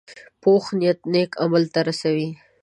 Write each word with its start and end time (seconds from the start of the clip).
پوخ 0.41 0.63
نیت 0.79 0.99
نیک 1.11 1.31
عمل 1.43 1.63
ته 1.73 1.79
رسوي 1.87 2.29